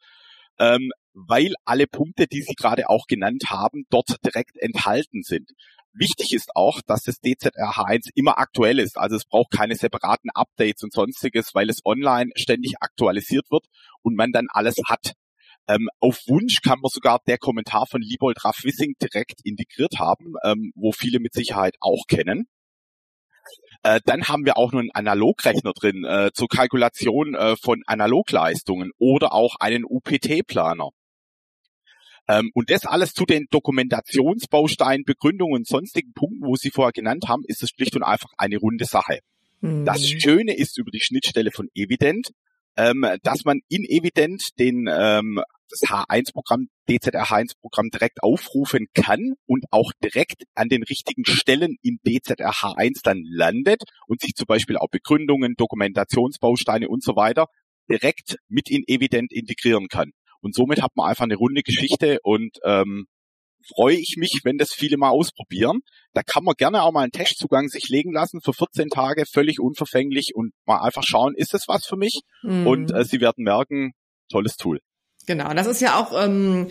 Ähm, 0.58 0.90
weil 1.14 1.54
alle 1.64 1.86
Punkte, 1.86 2.26
die 2.26 2.42
Sie 2.42 2.54
gerade 2.54 2.88
auch 2.88 3.06
genannt 3.06 3.44
haben, 3.48 3.84
dort 3.90 4.16
direkt 4.24 4.56
enthalten 4.56 5.22
sind. 5.22 5.50
Wichtig 5.98 6.32
ist 6.32 6.54
auch, 6.54 6.80
dass 6.86 7.02
das 7.02 7.20
DZRH1 7.20 8.10
immer 8.14 8.38
aktuell 8.38 8.78
ist. 8.78 8.96
Also 8.98 9.16
es 9.16 9.24
braucht 9.24 9.50
keine 9.50 9.74
separaten 9.74 10.30
Updates 10.32 10.82
und 10.84 10.92
sonstiges, 10.92 11.54
weil 11.54 11.68
es 11.68 11.84
online 11.84 12.30
ständig 12.36 12.74
aktualisiert 12.80 13.50
wird 13.50 13.66
und 14.02 14.14
man 14.14 14.30
dann 14.30 14.46
alles 14.48 14.76
hat. 14.86 15.14
Ähm, 15.66 15.88
auf 16.00 16.20
Wunsch 16.28 16.60
kann 16.62 16.78
man 16.80 16.90
sogar 16.90 17.20
der 17.26 17.36
Kommentar 17.36 17.86
von 17.86 18.00
Liebold 18.00 18.44
Raff 18.44 18.62
Wissing 18.62 18.94
direkt 19.02 19.40
integriert 19.44 19.98
haben, 19.98 20.34
ähm, 20.44 20.72
wo 20.76 20.92
viele 20.92 21.18
mit 21.18 21.34
Sicherheit 21.34 21.74
auch 21.80 22.04
kennen. 22.08 22.46
Äh, 23.82 24.00
dann 24.04 24.28
haben 24.28 24.44
wir 24.44 24.56
auch 24.56 24.72
noch 24.72 24.80
einen 24.80 24.92
Analogrechner 24.92 25.72
drin 25.72 26.04
äh, 26.04 26.30
zur 26.32 26.48
Kalkulation 26.48 27.34
äh, 27.34 27.56
von 27.56 27.82
Analogleistungen 27.86 28.92
oder 28.98 29.32
auch 29.32 29.56
einen 29.60 29.84
UPT-Planer. 29.84 30.90
Ähm, 32.28 32.50
und 32.54 32.70
das 32.70 32.84
alles 32.84 33.14
zu 33.14 33.24
den 33.24 33.46
Dokumentationsbausteinen, 33.50 35.04
Begründungen 35.04 35.54
und 35.54 35.66
sonstigen 35.66 36.12
Punkten, 36.12 36.46
wo 36.46 36.56
Sie 36.56 36.70
vorher 36.70 36.92
genannt 36.92 37.24
haben, 37.28 37.42
ist 37.46 37.62
es 37.62 37.70
schlicht 37.70 37.96
und 37.96 38.02
einfach 38.02 38.30
eine 38.36 38.58
runde 38.58 38.84
Sache. 38.84 39.20
Mhm. 39.60 39.84
Das 39.84 40.06
Schöne 40.06 40.56
ist 40.56 40.78
über 40.78 40.90
die 40.90 41.00
Schnittstelle 41.00 41.50
von 41.50 41.68
Evident, 41.74 42.30
ähm, 42.76 43.06
dass 43.22 43.44
man 43.44 43.60
in 43.68 43.84
Evident 43.84 44.58
den 44.58 44.88
ähm, 44.90 45.40
das 45.70 45.80
H1-Programm, 45.82 46.68
DZR-H1-Programm 46.88 47.90
direkt 47.90 48.22
aufrufen 48.22 48.86
kann 48.94 49.34
und 49.46 49.66
auch 49.70 49.92
direkt 50.02 50.44
an 50.54 50.68
den 50.68 50.82
richtigen 50.82 51.24
Stellen 51.26 51.76
in 51.82 51.98
DZR-H1 52.06 53.00
dann 53.02 53.22
landet 53.24 53.82
und 54.06 54.20
sich 54.20 54.34
zum 54.34 54.46
Beispiel 54.46 54.76
auch 54.76 54.88
Begründungen, 54.90 55.54
Dokumentationsbausteine 55.56 56.88
und 56.88 57.02
so 57.02 57.16
weiter 57.16 57.46
direkt 57.90 58.36
mit 58.48 58.70
in 58.70 58.82
Evident 58.86 59.32
integrieren 59.32 59.88
kann. 59.88 60.12
Und 60.40 60.54
somit 60.54 60.82
hat 60.82 60.96
man 60.96 61.08
einfach 61.08 61.24
eine 61.24 61.36
runde 61.36 61.62
Geschichte 61.62 62.18
und 62.22 62.58
ähm, 62.64 63.06
freue 63.66 63.96
ich 63.96 64.16
mich, 64.16 64.40
wenn 64.44 64.58
das 64.58 64.72
viele 64.72 64.96
mal 64.96 65.10
ausprobieren. 65.10 65.80
Da 66.14 66.22
kann 66.22 66.44
man 66.44 66.54
gerne 66.56 66.82
auch 66.82 66.92
mal 66.92 67.02
einen 67.02 67.12
Testzugang 67.12 67.68
sich 67.68 67.88
legen 67.88 68.12
lassen 68.12 68.40
für 68.40 68.52
14 68.52 68.88
Tage, 68.88 69.24
völlig 69.26 69.60
unverfänglich 69.60 70.34
und 70.34 70.52
mal 70.64 70.80
einfach 70.80 71.02
schauen, 71.02 71.34
ist 71.34 71.54
das 71.54 71.68
was 71.68 71.84
für 71.86 71.96
mich? 71.96 72.20
Mhm. 72.42 72.66
Und 72.66 72.94
äh, 72.94 73.04
Sie 73.04 73.20
werden 73.20 73.44
merken, 73.44 73.92
tolles 74.30 74.56
Tool. 74.56 74.80
Genau, 75.26 75.52
das 75.52 75.66
ist 75.66 75.82
ja 75.82 76.00
auch 76.00 76.24
ähm, 76.24 76.68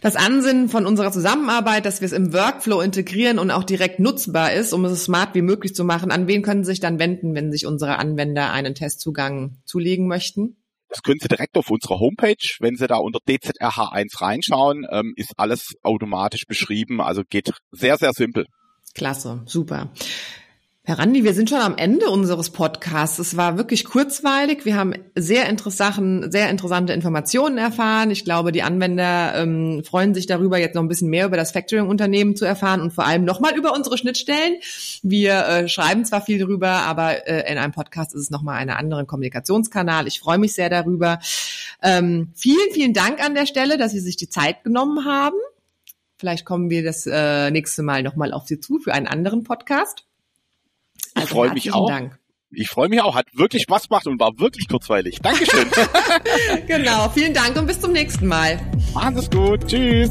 das 0.00 0.14
Ansinnen 0.14 0.68
von 0.68 0.86
unserer 0.86 1.10
Zusammenarbeit, 1.10 1.84
dass 1.84 2.00
wir 2.00 2.06
es 2.06 2.12
im 2.12 2.32
Workflow 2.32 2.80
integrieren 2.80 3.40
und 3.40 3.50
auch 3.50 3.64
direkt 3.64 3.98
nutzbar 3.98 4.52
ist, 4.52 4.72
um 4.72 4.84
es 4.84 4.92
so 4.92 4.96
smart 4.96 5.34
wie 5.34 5.42
möglich 5.42 5.74
zu 5.74 5.82
machen. 5.82 6.12
An 6.12 6.28
wen 6.28 6.42
können 6.42 6.62
Sie 6.62 6.70
sich 6.70 6.78
dann 6.78 7.00
wenden, 7.00 7.34
wenn 7.34 7.50
sich 7.50 7.66
unsere 7.66 7.98
Anwender 7.98 8.52
einen 8.52 8.76
Testzugang 8.76 9.56
zulegen 9.64 10.06
möchten? 10.06 10.56
Das 10.88 11.02
können 11.02 11.18
Sie 11.20 11.28
direkt 11.28 11.56
auf 11.56 11.70
unserer 11.70 11.98
Homepage, 11.98 12.36
wenn 12.60 12.76
Sie 12.76 12.86
da 12.86 12.96
unter 12.96 13.18
DZRH1 13.18 14.20
reinschauen, 14.20 14.86
ähm, 14.90 15.14
ist 15.16 15.32
alles 15.36 15.74
automatisch 15.82 16.44
beschrieben. 16.46 17.00
Also 17.00 17.22
geht 17.28 17.52
sehr, 17.72 17.96
sehr 17.96 18.12
simpel. 18.12 18.46
Klasse, 18.94 19.42
super. 19.46 19.90
Herr 20.88 21.00
Randi, 21.00 21.24
wir 21.24 21.34
sind 21.34 21.50
schon 21.50 21.58
am 21.58 21.76
Ende 21.76 22.10
unseres 22.10 22.50
Podcasts. 22.50 23.18
Es 23.18 23.36
war 23.36 23.58
wirklich 23.58 23.84
kurzweilig. 23.84 24.64
Wir 24.64 24.76
haben 24.76 24.94
sehr, 25.16 25.48
interessante, 25.48 26.30
sehr 26.30 26.48
interessante 26.48 26.92
Informationen 26.92 27.58
erfahren. 27.58 28.12
Ich 28.12 28.22
glaube, 28.22 28.52
die 28.52 28.62
Anwender 28.62 29.34
ähm, 29.34 29.82
freuen 29.84 30.14
sich 30.14 30.28
darüber, 30.28 30.58
jetzt 30.58 30.76
noch 30.76 30.82
ein 30.82 30.88
bisschen 30.88 31.10
mehr 31.10 31.26
über 31.26 31.36
das 31.36 31.50
Factoring-Unternehmen 31.50 32.36
zu 32.36 32.44
erfahren 32.44 32.80
und 32.80 32.92
vor 32.92 33.04
allem 33.04 33.24
nochmal 33.24 33.56
über 33.56 33.74
unsere 33.74 33.98
Schnittstellen. 33.98 34.60
Wir 35.02 35.48
äh, 35.48 35.68
schreiben 35.68 36.04
zwar 36.04 36.20
viel 36.20 36.38
darüber, 36.38 36.68
aber 36.68 37.26
äh, 37.26 37.50
in 37.50 37.58
einem 37.58 37.72
Podcast 37.72 38.14
ist 38.14 38.20
es 38.20 38.30
nochmal 38.30 38.58
einen 38.58 38.70
anderen 38.70 39.08
Kommunikationskanal. 39.08 40.06
Ich 40.06 40.20
freue 40.20 40.38
mich 40.38 40.52
sehr 40.52 40.70
darüber. 40.70 41.18
Ähm, 41.82 42.30
vielen, 42.36 42.70
vielen 42.72 42.92
Dank 42.92 43.20
an 43.24 43.34
der 43.34 43.46
Stelle, 43.46 43.76
dass 43.76 43.90
Sie 43.90 43.98
sich 43.98 44.18
die 44.18 44.28
Zeit 44.28 44.62
genommen 44.62 45.04
haben. 45.04 45.34
Vielleicht 46.16 46.44
kommen 46.44 46.70
wir 46.70 46.84
das 46.84 47.08
äh, 47.10 47.50
nächste 47.50 47.82
Mal 47.82 48.04
nochmal 48.04 48.32
auf 48.32 48.46
Sie 48.46 48.60
zu 48.60 48.78
für 48.78 48.94
einen 48.94 49.08
anderen 49.08 49.42
Podcast. 49.42 50.06
Ich 51.26 51.32
freue 51.32 51.52
mich 51.52 51.72
auch. 51.72 51.88
Dank. 51.88 52.18
Ich 52.50 52.68
freue 52.68 52.88
mich 52.88 53.02
auch. 53.02 53.14
Hat 53.14 53.26
wirklich 53.34 53.62
Spaß 53.62 53.88
gemacht 53.88 54.06
und 54.06 54.20
war 54.20 54.38
wirklich 54.38 54.68
kurzweilig. 54.68 55.18
Dankeschön. 55.20 55.68
genau. 56.66 57.08
Vielen 57.10 57.34
Dank 57.34 57.56
und 57.56 57.66
bis 57.66 57.80
zum 57.80 57.92
nächsten 57.92 58.26
Mal. 58.26 58.60
Machen 58.94 59.16
Sie 59.16 59.22
es 59.22 59.30
gut. 59.30 59.66
Tschüss. 59.66 60.10